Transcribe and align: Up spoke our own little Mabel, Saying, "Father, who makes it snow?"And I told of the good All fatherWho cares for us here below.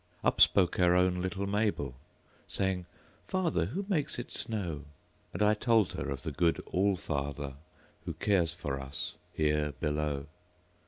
Up 0.23 0.41
spoke 0.41 0.79
our 0.79 0.95
own 0.95 1.21
little 1.21 1.45
Mabel, 1.45 1.93
Saying, 2.47 2.87
"Father, 3.27 3.65
who 3.67 3.85
makes 3.87 4.17
it 4.17 4.31
snow?"And 4.31 5.43
I 5.43 5.53
told 5.53 5.93
of 5.99 6.23
the 6.23 6.31
good 6.31 6.59
All 6.65 6.97
fatherWho 6.97 8.17
cares 8.19 8.51
for 8.51 8.79
us 8.79 9.13
here 9.31 9.73
below. 9.79 10.25